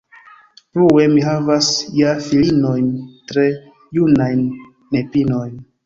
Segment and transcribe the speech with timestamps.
[0.77, 1.69] Plue mi havas
[1.99, 2.91] ja filinojn,
[3.33, 3.47] tre
[4.01, 4.47] junajn
[4.99, 5.59] nepinojn.